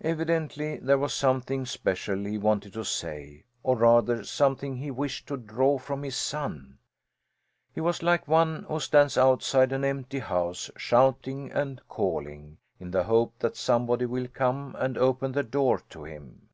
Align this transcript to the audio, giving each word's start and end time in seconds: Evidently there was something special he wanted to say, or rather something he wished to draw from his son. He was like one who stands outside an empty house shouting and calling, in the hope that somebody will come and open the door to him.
Evidently 0.00 0.76
there 0.76 0.96
was 0.96 1.12
something 1.12 1.66
special 1.66 2.20
he 2.24 2.38
wanted 2.38 2.72
to 2.72 2.84
say, 2.84 3.42
or 3.64 3.76
rather 3.76 4.22
something 4.22 4.76
he 4.76 4.92
wished 4.92 5.26
to 5.26 5.36
draw 5.36 5.76
from 5.76 6.04
his 6.04 6.14
son. 6.16 6.78
He 7.72 7.80
was 7.80 8.00
like 8.00 8.28
one 8.28 8.62
who 8.68 8.78
stands 8.78 9.18
outside 9.18 9.72
an 9.72 9.82
empty 9.84 10.20
house 10.20 10.70
shouting 10.76 11.50
and 11.50 11.80
calling, 11.88 12.58
in 12.78 12.92
the 12.92 13.02
hope 13.02 13.36
that 13.40 13.56
somebody 13.56 14.06
will 14.06 14.28
come 14.28 14.76
and 14.78 14.96
open 14.96 15.32
the 15.32 15.42
door 15.42 15.82
to 15.90 16.04
him. 16.04 16.48